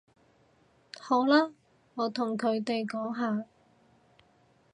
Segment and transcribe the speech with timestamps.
[0.99, 1.53] 好啦，
[1.93, 3.45] 我同佢哋講吓